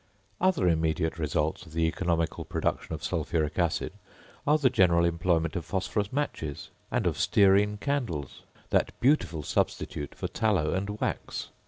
Other 0.41 0.67
immediate 0.67 1.19
results 1.19 1.63
of 1.67 1.73
the 1.73 1.83
economical 1.85 2.43
production 2.43 2.95
of 2.95 3.03
sulphuric 3.03 3.59
acid, 3.59 3.93
are 4.47 4.57
the 4.57 4.71
general 4.71 5.05
employment 5.05 5.55
of 5.55 5.63
phosphorus 5.63 6.11
matches, 6.11 6.71
and 6.89 7.05
of 7.05 7.19
stearine 7.19 7.77
candles, 7.77 8.41
that 8.71 8.99
beautiful 8.99 9.43
substitute 9.43 10.15
for 10.15 10.27
tallow 10.27 10.73
and 10.73 10.99
wax. 11.01 11.49